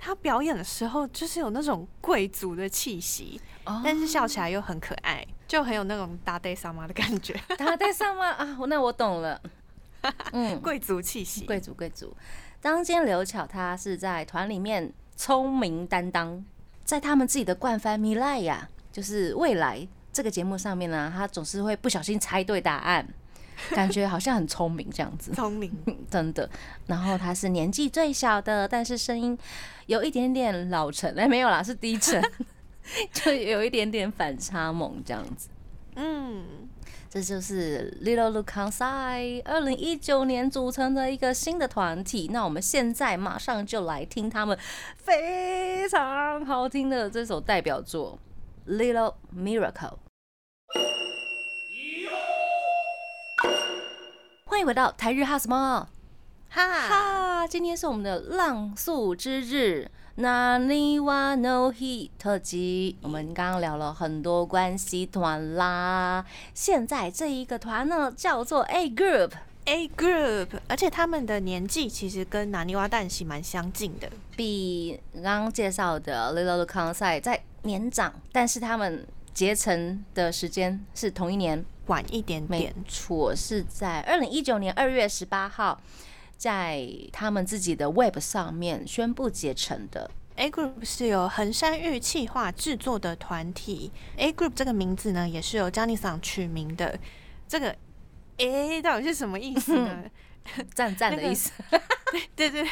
[0.00, 3.40] 他表演的时候就是有那种贵族的气息，
[3.82, 7.34] 但是笑起来又很可爱，就很有那种大爹萨妈的感觉。
[7.58, 9.40] 大爹萨妈啊，那我懂了。
[10.32, 12.14] 嗯，贵族气息，贵族贵族。
[12.60, 16.44] 当间刘巧他是在团里面聪明担当，
[16.84, 23.06] 在他们自己的冠番米莱呀，就是未来这个节目上面呢，他总是会不小心猜对答案。
[23.70, 25.68] 感觉好像很聪明这样子，聪明
[26.08, 26.48] 真的。
[26.86, 29.36] 然后他是年纪最小的，但是声音
[29.86, 32.22] 有一点点老成，哎，没有啦，是低沉，
[33.12, 35.48] 就有一点点反差萌这样子。
[35.96, 36.67] 嗯，
[37.10, 42.28] 这就是 Little Look Kansai 二零一九年组成的一个新的团体。
[42.30, 44.58] 那我们现在马上就来听他们
[44.96, 48.18] 非常好听的这首代表作
[48.70, 49.72] 《Little Miracle》。
[54.44, 55.88] 欢迎回到台日哈什么
[56.50, 62.96] 哈哈，今天是我们的浪速之日，那尼瓦诺希特辑。
[63.02, 81.64] 我们刚刚聊了很多关系团啦，现在这一个团呢叫做 A Group，A Group，而且他们的年纪其实跟南泥洼蛋喜蛮相近的，比刚刚介绍的 Little Consai 在年长，但是他们结成的时间是同一年。
[81.86, 85.80] 晚一点点，没错，是在二零一九年二月十八号，
[86.38, 90.10] 在他们自己的 Web 上面宣布结成的。
[90.36, 93.90] A Group 是由横山玉气化制作的团体。
[94.16, 96.98] A Group 这个名字呢，也是由 Johnny 桑取名的。
[97.46, 97.76] 这个
[98.38, 100.04] A 到底是什么意思呢？
[100.74, 101.52] 赞赞的意思。
[102.34, 102.70] 对对对，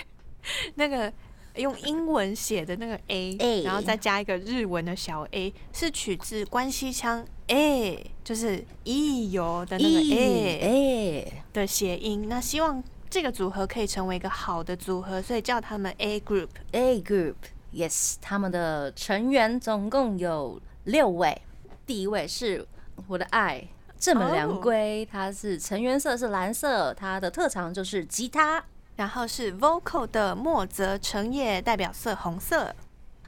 [0.76, 1.12] 那个。
[1.56, 12.28] 用英文写的那个 A，然后再加一个日文的小 a，是取自关西腔 A，就是“E 游”的那个 A 的谐音。
[12.28, 12.84] 那希望
[13.16, 16.50] 这个组合可以成为一个好的组合，所以叫他们 A Group。
[16.72, 21.40] A Group，Yes，他们的成员总共有六位。
[21.86, 22.68] 第一位是
[23.08, 23.66] 我的爱
[23.98, 28.62] 正本良归，他是成员色是蓝色，他的特长就是吉他。
[28.96, 32.76] 然后是 vocal 的莫泽成也，代表色红色，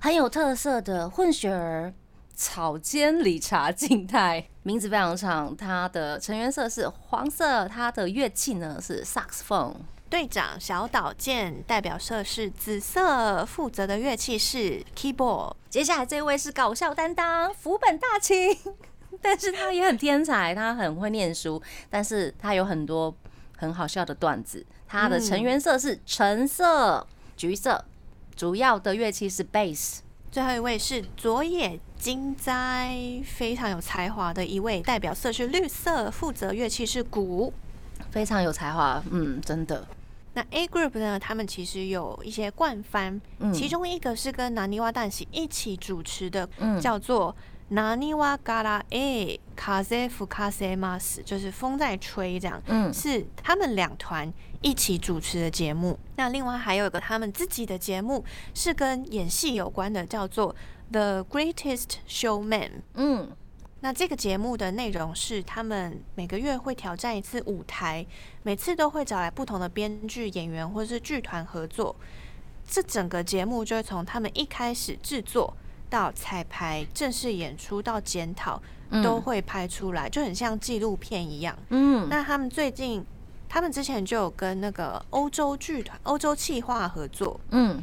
[0.01, 1.95] 很有特色的混血儿
[2.39, 5.57] 草间理查静态，名字非常长。
[5.57, 9.75] 他的成员色是黄色，他的乐器呢是萨克斯风。
[10.09, 15.53] 队长小岛健代表色是紫色，负责的乐器是 keyboard。
[15.69, 18.57] 接下来这位是搞笑担当福本大清，
[19.21, 23.13] 但是他也很天才，他很会念书，但是他有很多
[23.57, 24.65] 很好笑的段子。
[24.87, 27.05] 他的成员色是橙色、
[27.37, 27.85] 橘色，
[28.37, 29.99] 主要的乐器是 bass。
[30.31, 37.53] 最后一位是佐野金哉，非常有才华的一位，代表色是绿色，负责乐器是鼓，
[38.11, 39.87] 非常有才华，嗯，真的。
[40.35, 41.19] 那 A Group 呢？
[41.19, 43.21] 他们其实有一些冠番，
[43.53, 46.49] 其中一个是跟南泥洼蛋喜一起主持的，
[46.81, 47.35] 叫做
[47.71, 54.33] 南泥洼嘎拉 A 卡塞夫卡塞马斯，就是风在吹这样，嗯，是他们两团。
[54.61, 60.53] 一起主持的节目，那另外还有一个他们自己的节目是跟演戏有关的，叫做
[60.91, 62.69] 《The Greatest Showman》。
[62.95, 63.31] 嗯，
[63.81, 68.05] 那这个节目的内容是他们每个月会挑战一次舞台，
[68.43, 71.95] 每次都会找来不同的编剧、演员或者是剧团合作。
[72.67, 75.57] 这整个节目就会从他们一开始制作
[75.89, 78.61] 到彩排、正式演出到检讨，
[79.05, 81.57] 都会拍出来，就很像纪录片一样。
[81.69, 83.07] 嗯，那他们最近。
[83.49, 87.83] 他们之前就有跟那个欧洲剧团、欧洲企划合作，嗯，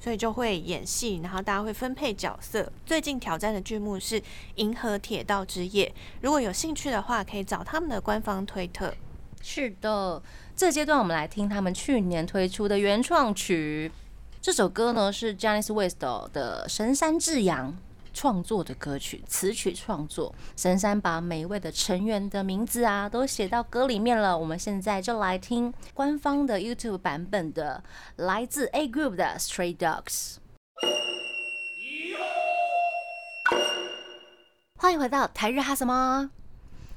[0.00, 2.70] 所以就会演戏，然后大家会分配角色。
[2.84, 4.20] 最近挑战的剧目是
[4.56, 5.86] 《银河铁道之夜》，
[6.20, 8.92] 如果有兴趣的话，可以找他们的官方推特。
[9.40, 10.22] 是的，
[10.56, 13.92] 这阶段我们来听他们去年推出的原创曲，
[14.40, 17.70] 这首歌呢是 Janice West 的《神山智洋》。
[18.14, 24.38] 创作的歌曲词曲创作，神山把每一位的成员的名字啊都写到歌里面了。
[24.38, 27.82] 我们现在就来听官方的 YouTube 版本的，
[28.16, 30.36] 来自 A Group 的 Stray Dogs。
[34.78, 36.30] 欢迎回到台日哈什么？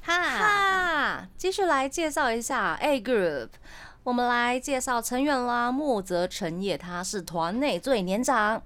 [0.04, 3.50] 哈哈，继续来介绍一下 A Group。
[4.04, 8.62] 我们来介绍成员啦，莫泽成也，他是团内最年长、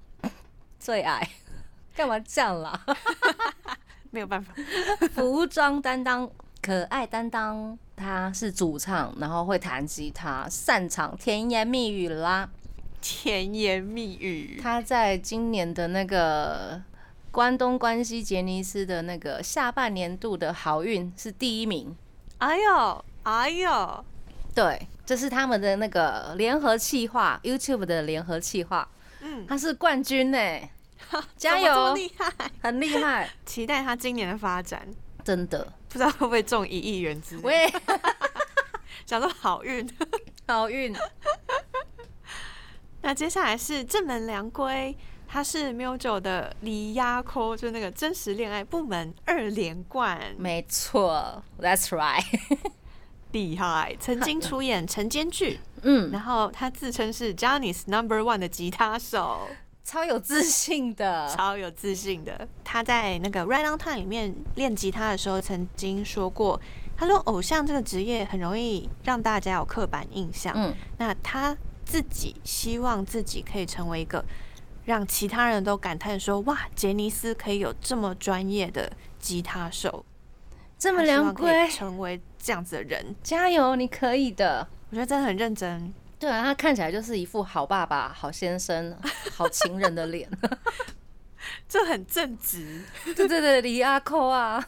[0.80, 1.28] 最矮。
[1.96, 2.80] 干嘛这样啦？
[4.12, 4.54] 没有办法。
[5.14, 6.30] 服装担当、
[6.62, 12.50] 可爱担当，他是主唱，然后会弹吉他，擅长甜言蜜语啦。
[13.02, 14.60] 甜言蜜语。
[14.62, 16.82] 他在今年的那个
[17.32, 21.96] 关东关西杰尼斯的那个下半年度的好运是第一名。
[22.38, 24.06] 哎呦，哎呦，
[24.54, 28.88] 对，这是他们的那个联合企划，YouTube 的联合企划。
[29.22, 30.38] 嗯，他是冠军呢。
[31.38, 31.94] 加油！
[31.96, 34.88] 厉害，很厉害， 期待他今年的发展。
[35.24, 37.72] 真的不知道会不会中一亿元之类。
[39.06, 39.88] 想说好运，
[40.48, 40.96] 好运。
[43.02, 44.96] 那接下来是正门良规，
[45.28, 50.20] 他是 Mujo 的李亚科，就是那个真实恋爱部门二连冠。
[50.38, 52.24] 没错，That's right，
[53.32, 53.96] 厉害。
[54.00, 59.50] 曾经出演晨间剧，嗯，然后他自称是 Johnny's Number One 的吉他手。
[59.92, 62.48] 超有自信的， 超有自信的。
[62.64, 66.58] 他在那个《Right on Time》里面练吉他的时候，曾经说过
[66.96, 70.54] ：“他说偶像这个职业很容易让大家有刻板印象。
[70.56, 74.24] 嗯，那他自己希望自己可以成为一个
[74.86, 80.06] 让其他人都感叹说：‘哇，杰尼斯可以有这么专业的吉他手，
[80.80, 84.66] 这么良规，成为这样子的人。’加油，你可以的。
[84.90, 88.96] 我觉得真的很认真。”对啊，他看起来就是一副好爸爸、好先生、
[89.34, 90.30] 好情人的脸，
[91.68, 92.84] 这很正直。
[93.16, 94.64] 对对对，李阿扣啊，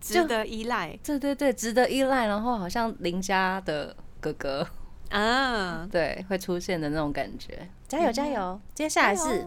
[0.00, 0.98] 值得依赖。
[1.04, 2.26] 对对对，值得依赖。
[2.26, 4.66] 然后好像邻家的哥哥
[5.10, 7.68] 啊，对，会出现的那种感觉。
[7.86, 8.58] 加油加油！
[8.74, 9.46] 接下来是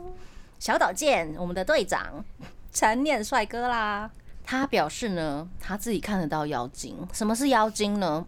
[0.59, 2.23] 小岛健，我们的队长，
[2.71, 4.11] 残念帅哥啦。
[4.45, 6.95] 他表示呢，他自己看得到妖精。
[7.11, 8.23] 什么是妖精呢？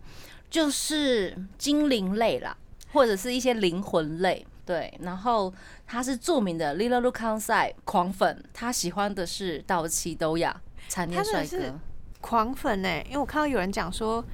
[0.50, 2.56] 就是精灵类啦，
[2.92, 4.92] 或者是一些灵魂类，对。
[5.02, 5.54] 然后
[5.86, 11.80] 他是著名的 Lilo l u k a n s a i 狂粉，他喜欢的是道奇斗雅残念帅哥，
[12.20, 13.02] 狂粉呢。
[13.06, 14.26] 因为我看到有人讲说，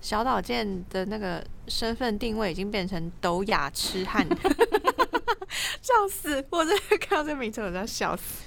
[0.00, 4.26] 小岛健的那个身份定位已经变成斗雅痴汉，
[5.82, 6.44] 笑死！
[6.50, 8.44] 我真的看到这名字，我要笑死，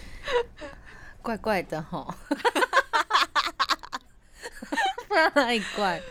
[1.22, 2.16] 怪怪的哈，
[5.08, 6.02] 不知道哪里怪。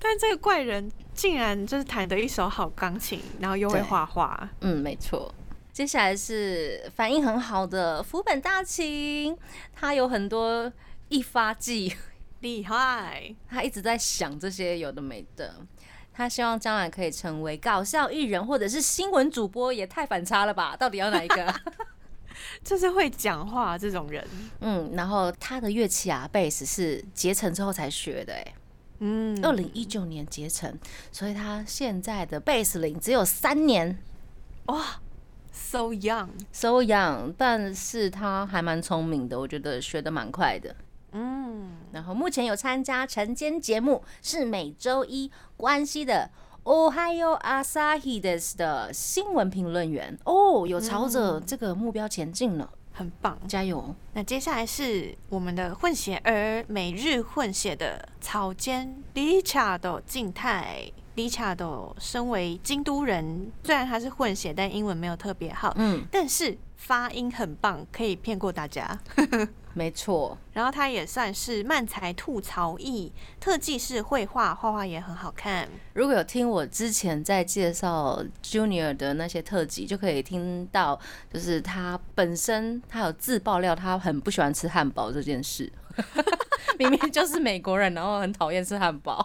[0.00, 4.48] 但这个怪人竟然就是弹得一手好钢琴，然后又会画画。
[4.60, 5.32] 嗯，没错。
[5.72, 9.36] 接下来是反应很好的福本大晴，
[9.72, 10.72] 他有很多
[11.08, 11.94] 一发技，
[12.40, 13.34] 厉害。
[13.48, 15.54] 他一直在想这些有的没的。
[16.12, 20.76] 他希望将来可以成为搞笑艺人，或者是新闻主播，也太反差了吧？
[20.76, 21.54] 到底要哪一个？
[22.64, 24.26] 就是会讲话这种人。
[24.60, 28.54] 嗯，然后他的乐器啊，贝斯是结成之后才学的，哎，
[29.00, 30.78] 嗯，二零一九年结成，
[31.10, 33.98] 所以他现在的贝斯龄只有三年。
[34.66, 35.00] 哇
[35.50, 40.76] ，so young，，so young，但是他还蛮聪明的，我觉得学的蛮快的。
[41.12, 46.30] 嗯，然后目前有参加晨间节目，是每周一关西的
[46.62, 50.16] Ohio Asahi 的新闻评论员。
[50.24, 52.70] 哦，有朝着这个目标前进了，
[53.00, 53.38] 很棒。
[53.48, 53.94] 加油！
[54.12, 60.92] 那接下来是我们的混血儿，每日混血的草间 Richard 静态。
[61.16, 68.98] Richard 身为京都人，虽然他是混血，但英文没有特别好，嗯，但是发音很棒，可以骗过大家。
[69.72, 75.68] 没错，然后他也算是漫才吐槽艺，特技是绘画，画画也很好看。
[75.94, 80.98] 如果有听我之前在介绍 Junior 的那些特辑，就可以听到，
[81.32, 85.72] 就是他本身他有自爆料，他很不喜欢吃汉堡这件事。
[86.78, 89.24] 明明就是美国人，然后很讨厌吃汉堡，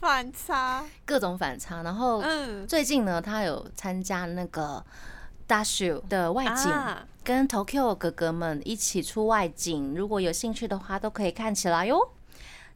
[0.00, 1.82] 反差，各种反差。
[1.82, 4.84] 然后嗯，最近呢，他有参加那个
[5.46, 9.96] Dashu 的外景，啊跟 Tokyo 哥哥们一起出外景。
[9.96, 12.12] 如果有兴趣的话，都可以看起来哟。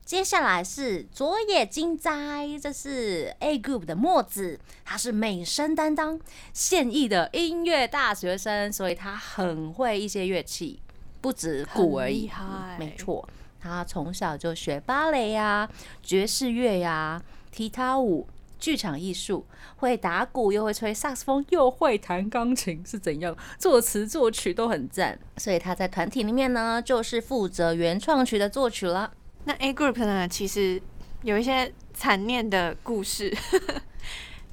[0.05, 6.19] 接下来是佐野金哉，这是 A Group 的墨子，他是美声担当，
[6.53, 10.81] 现役的音乐大学生，所以他很会一些乐器，
[11.21, 12.29] 不止鼓而已。
[12.77, 13.29] 没错，
[13.61, 15.71] 他从小就学芭蕾呀、
[16.03, 17.23] 爵士乐呀、
[17.53, 18.27] 踢踏舞、
[18.61, 19.45] 剧场艺术，
[19.77, 23.35] 会打鼓，又会吹萨克斯风，又会弹钢琴，是怎样？
[23.59, 29.13] 作词作曲都很赞，所以他在团体里面呢，就是负责原创曲的作曲了。
[29.45, 30.81] 那 A Group 呢，其实
[31.23, 33.35] 有一些惨烈的故事。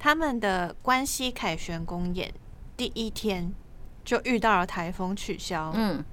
[0.00, 2.32] 他们的关西凯旋公演
[2.76, 3.52] 第一天
[4.04, 6.04] 就遇到了台风取消，嗯，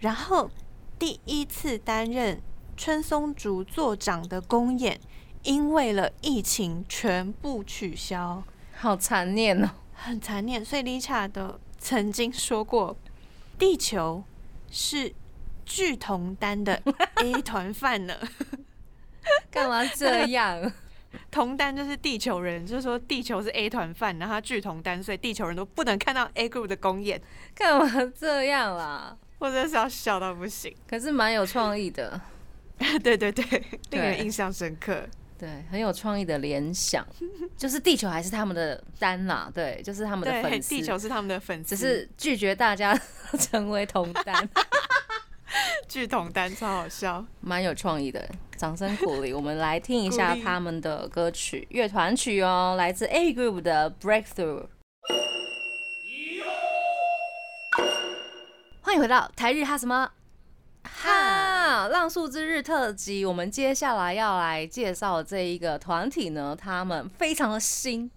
[0.00, 0.50] 然后
[0.98, 2.42] 第一次担任
[2.76, 4.98] 春松竹座长的公演，
[5.42, 8.42] 因为了疫情全部取消，
[8.76, 9.70] 好残念哦。
[9.94, 10.64] 很残念。
[10.64, 12.96] 所以 Lisa 的曾经说过，
[13.58, 14.22] 地球
[14.70, 15.12] 是
[15.64, 16.82] 巨同单的
[17.22, 18.16] A 团饭呢。
[19.50, 20.72] 干嘛这样？
[21.30, 27.20] 同单就是地球人，就是说地球是 A 团饭，然后他聚同单，所以地球人都不能看到 A group 的公演，
[27.54, 29.16] 干嘛这样啦？
[29.38, 30.74] 我真的是要笑到不行。
[30.86, 32.20] 可是蛮有创意的，
[33.02, 33.44] 对对对，
[33.90, 35.06] 令人印象深刻。
[35.40, 37.02] 对，很有创意的联想，
[37.56, 42.94] 就是地球还是他们的单啦，对，就是他们的，粉丝，地球是他们的粉丝，只是拒绝大家
[43.40, 44.46] 成为同单，
[45.88, 47.24] 剧同单，超好笑。
[47.40, 49.32] 蛮有创意的，掌声鼓励。
[49.32, 54.66] 我们来听一 下他们的歌曲，乐团曲哦，来自 A Group 的 Breakthrough。
[58.82, 60.10] 欢迎回到台日哈什么
[60.82, 63.24] 哈浪速之日特辑。
[63.24, 68.10] 我们接下来要来介绍这一个团体呢，他们非常的新，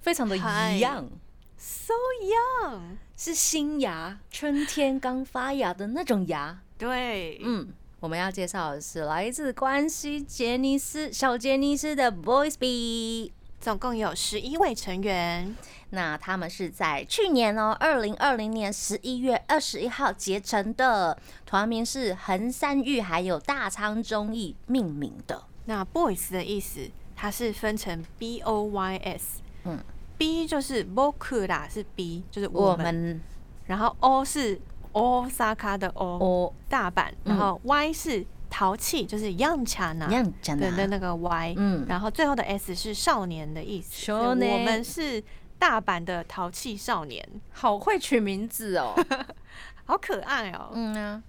[0.00, 6.60] 非常的嗨 young，So young，是新芽，春天刚发芽的那种芽。
[6.78, 7.68] 对，嗯，
[8.00, 13.32] 我们要介绍的是来自关西杰尼斯小杰尼斯的 Boys B。
[13.62, 15.54] 总共有十一位成员。
[15.90, 25.44] 那他们是在去年哦，二零二零年十一月二十一号结成的，团名是横山裕还有大仓忠义命名的。
[25.66, 29.78] 那 boys 的意思，它是分成 B O Y S，嗯
[30.18, 33.20] ，B 就是 boku 啦，是 B，就是我我们，
[33.66, 34.60] 然后 O 是
[34.92, 40.08] Osaka 的 O，哦，大阪，然后 Y 是淘气，就是 young 强一啊。
[40.10, 45.24] 样讲的的的那个 Y，嗯，然后最后的 S 是少年的意思，我们是
[45.58, 48.94] 大阪的淘气少年，好会取名字哦。
[49.86, 50.70] 好可爱哦。
[50.74, 51.22] 嗯啊。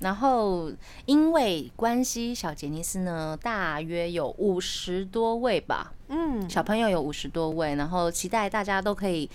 [0.00, 0.72] 然后，
[1.04, 9.28] 因为关西小杰尼斯呢，大约有五十多位吧，嗯，小朋友有五十多位，然后期待大家都可以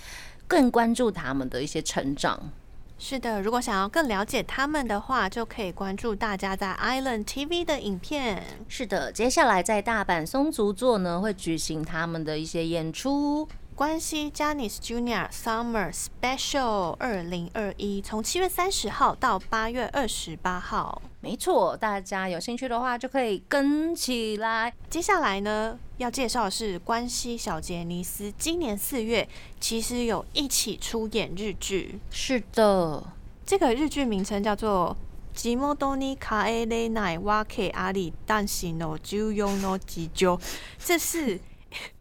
[0.48, 2.52] 更关注他们的一些成长。
[2.98, 8.42] 是的，如果想要更了解他们的话，就可以关注大家在 Island TV 的影片。
[8.68, 13.48] 是的，接下来在大阪松竹座呢会举行他们的一些演出。
[13.76, 21.02] 关西 Janis Junior Summer Special 二零二一，从七月三十号到八月二十八号。
[21.25, 24.73] 没错，大家有兴趣的话就可以跟起来。
[24.89, 29.29] 接下来呢，要介绍的是关西小杰尼斯，今年四月
[29.61, 33.03] 其实有一起出演日剧，是的，
[33.45, 34.97] 这个日剧名称叫做。
[35.33, 40.39] 地元に帰れないわけあり男子の重要の事情，
[40.77, 41.39] 这是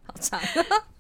[0.04, 0.42] 好长。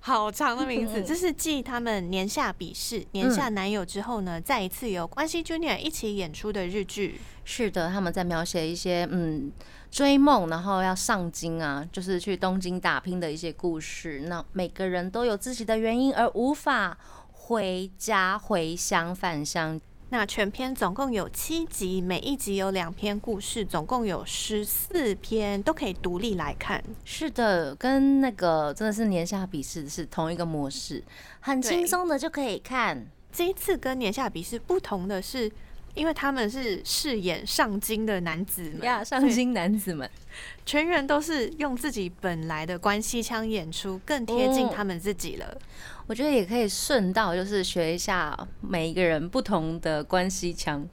[0.00, 7.20] 好长的名字，这是继他们年下比试、年下男友之后呢，再一次由关西 Junior 一起演出的日剧。
[7.44, 9.50] 是的，他们在描写一些嗯
[9.90, 14.20] 追梦，然后要上京啊，就是去东京打拼的一些故事。
[14.28, 16.96] 那每个人都有自己的原因而无法
[17.32, 19.80] 回家、回乡、返乡。
[20.10, 26.82] 那全篇总共有七集，每一集有两篇故事，总共有十四篇，都可以独立来看。
[27.04, 31.04] 是的，跟那个真的是年下比试是同一个模式，
[31.40, 33.06] 很轻松的就可以看。
[33.30, 35.50] 这一次跟年下比试不同的是。
[35.94, 40.08] 因为他们是饰演上京的男子们呀，上京男子们
[40.64, 45.58] 全员都是用自己本来的关西腔演出，更贴近他们自己了。
[46.08, 50.88] 我觉得也可以顺道就是学一下每一个人不同的关西腔。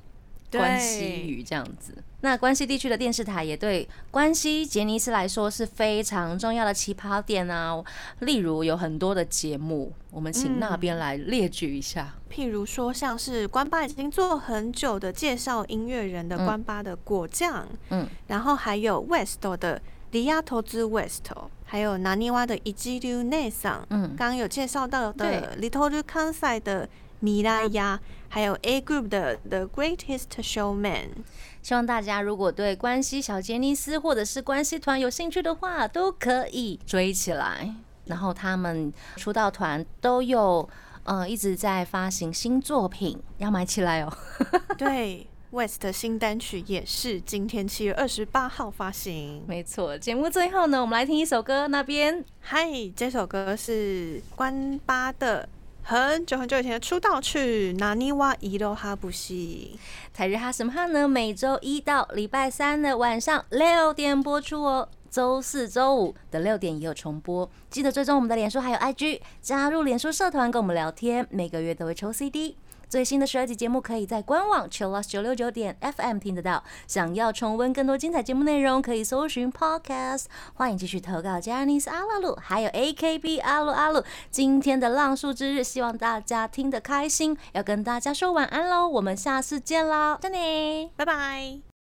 [0.51, 7.83] 关西语这样子，那关西地区的电视台也对关西杰尼斯来说是非常重要的起跑点啊。
[8.19, 12.13] 例如有很多的节目，我们请那边来列举一下。
[12.31, 21.23] 譬如说，像是关巴已经做很久的介绍音乐人的关巴的果酱，嗯，然后还有 West 的迪亚投资 West，
[21.75, 26.87] 还有南泥洼的一吉流内桑，嗯，刚刚有介绍到的 Little Kansai 的。
[27.19, 27.99] 米拉亚，
[28.29, 31.07] 还有 A Group 的 The Greatest Showman。
[31.61, 37.75] 希望大家如果对关西小杰尼斯或者是关西团有兴趣的话，都可以追起来。
[38.05, 40.69] 然后他们出道团都有
[41.03, 44.17] 呃一直在发行新作品，要买起来哦。
[44.77, 49.41] 对，West 的新单曲也是今天七月二十八号发行。
[49.47, 51.65] 没错，节目最后呢，我们来听一首歌。
[51.69, 55.47] 那边，嗨，这首歌是关八的。
[55.81, 59.79] 很久很久以前的出道曲《哪尼瓦伊罗哈布西》，
[60.17, 61.07] 台日哈什么哈呢？
[61.07, 67.49] 每周一到礼拜三的晚上六点播出哦，周四周五的六点也有重播。
[67.69, 72.57] 记得追踪我们的脸书还有 IG，加入脸书社团跟我们聊天，每个月都会抽 CD。
[72.89, 76.63] 最新的十二集节目可以在官网 chillus 九六九点 FM 听得到。
[76.87, 80.25] 想要重温更多精彩节目内容，可以搜寻 Podcast。
[80.53, 84.03] 欢迎继续投稿 j a n i c e 阿拉鲁，还有 AKB 阿鲁阿鲁。
[84.31, 87.37] 今天的浪数之日，希望大家听得开心。
[87.53, 91.74] 要跟大家说晚安喽，我们下次见啦 j e n n y，拜拜。